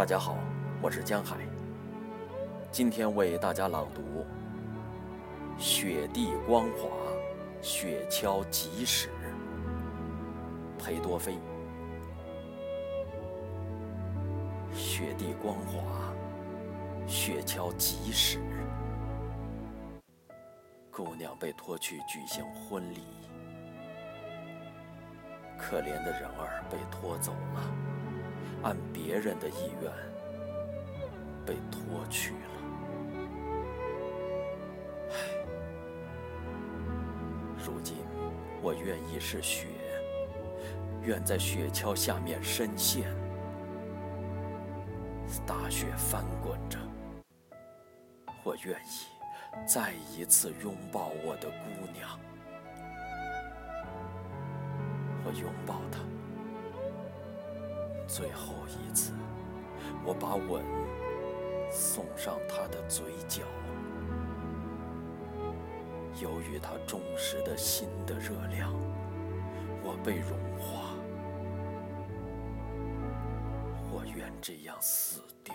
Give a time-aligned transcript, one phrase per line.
[0.00, 0.38] 大家好，
[0.80, 1.36] 我是江海。
[2.72, 4.00] 今天为大家朗读
[5.62, 6.88] 《雪地光华，
[7.60, 9.10] 雪橇疾驶》。
[10.82, 11.34] 裴多菲。
[14.72, 16.14] 雪地光华，
[17.06, 18.38] 雪橇疾驶。
[20.90, 23.02] 姑娘被拖去举行婚礼，
[25.58, 27.60] 可怜的人儿被拖走了，
[28.62, 29.90] 按别人的意愿
[31.46, 32.38] 被拖去了。
[35.10, 35.14] 唉，
[37.64, 37.96] 如今
[38.62, 39.66] 我愿意是雪，
[41.02, 43.04] 愿在雪橇下面深陷，
[45.46, 46.78] 大雪翻滚着，
[48.44, 49.06] 我愿意。
[49.66, 52.20] 再一次拥抱我的姑娘，
[55.24, 55.98] 我拥抱她，
[58.12, 59.12] 最后一次，
[60.04, 60.64] 我把吻
[61.70, 63.44] 送上他的嘴角。
[66.20, 68.74] 由于他忠实的心的热量，
[69.84, 70.90] 我被融化，
[73.92, 75.54] 我愿这样死掉。